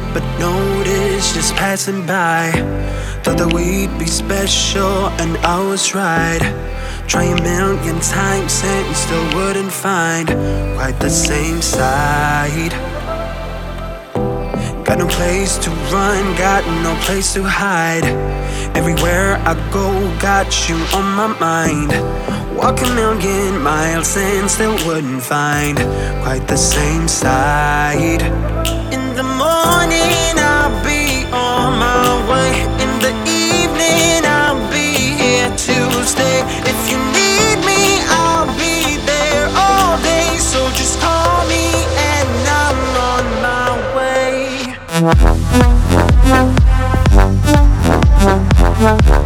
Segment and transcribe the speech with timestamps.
[0.00, 2.52] Help but notice just passing by.
[3.22, 6.40] Thought that we'd be special, and I was right.
[7.06, 10.28] Try a million times and still wouldn't find
[10.76, 12.72] quite the same side.
[14.84, 18.04] Got no place to run, got no place to hide.
[18.76, 19.86] Everywhere I go,
[20.20, 21.90] got you on my mind.
[22.56, 25.78] Walk a million miles and still wouldn't find
[26.22, 28.79] quite the same side.
[29.10, 32.62] In the morning, I'll be on my way.
[32.78, 36.44] In the evening, I'll be here to stay.
[36.62, 40.38] If you need me, I'll be there all day.
[40.38, 42.78] So just call me and I'm
[43.10, 43.74] on my
[49.16, 49.19] way.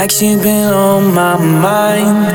[0.00, 2.32] Like she's been on my mind.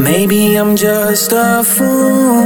[0.00, 2.44] Maybe I'm just a fool.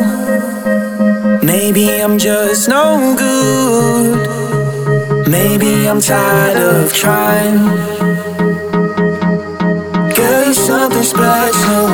[1.42, 5.28] Maybe I'm just no good.
[5.28, 7.58] Maybe I'm tired of trying.
[10.16, 11.88] Girl, you're something special.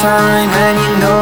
[0.00, 1.19] Time, and you know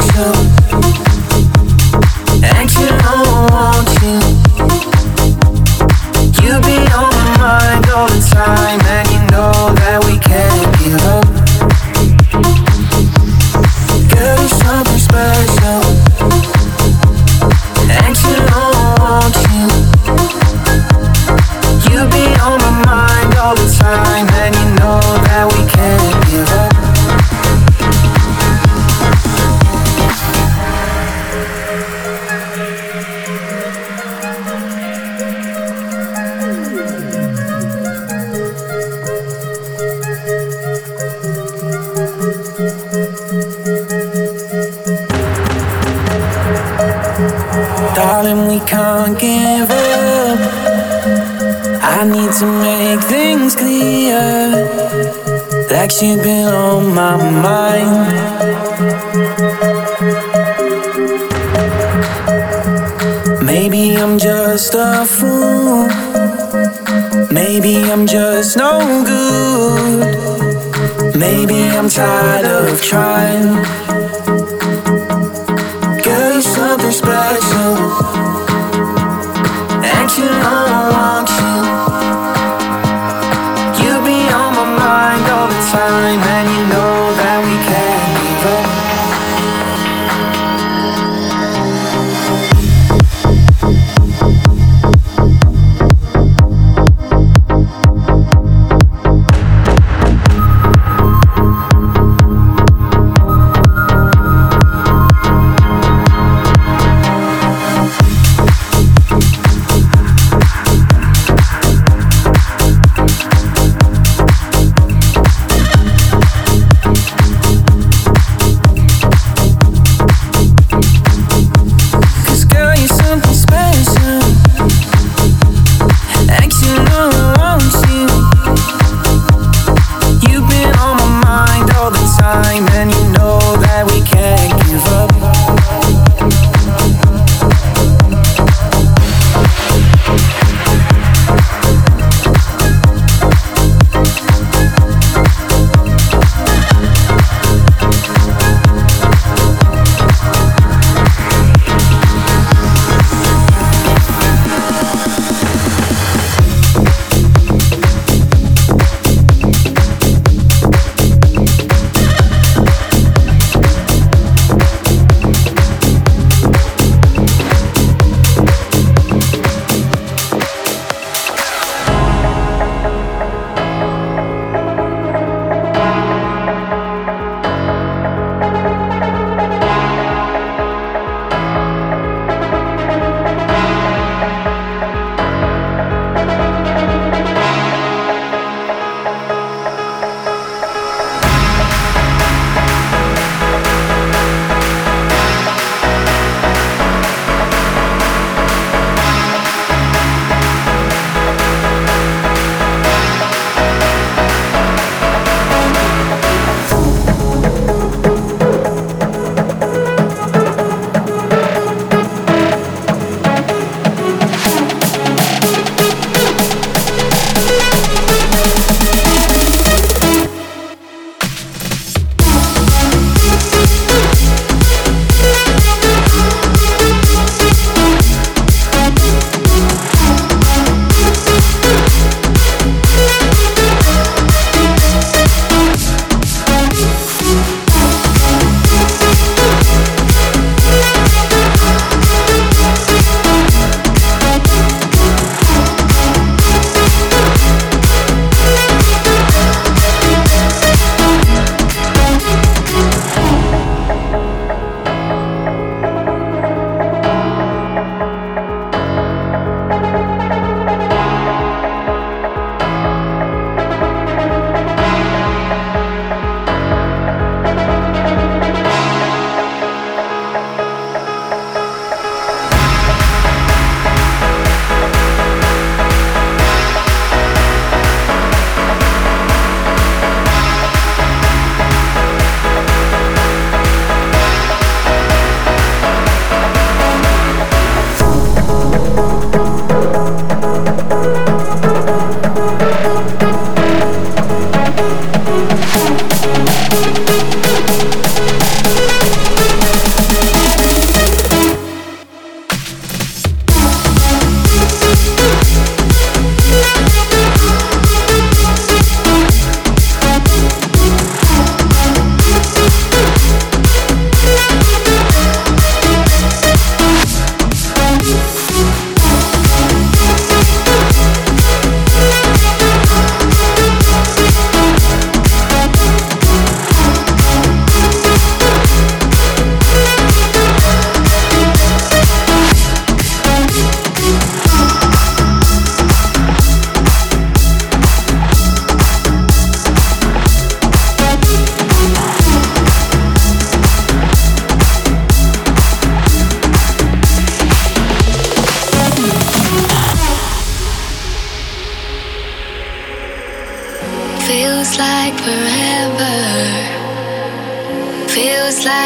[0.00, 0.37] come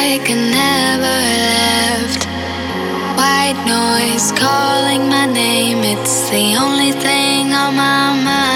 [0.02, 1.16] like I never
[1.46, 2.22] left.
[3.18, 8.51] White noise calling my name, it's the only thing on my mind.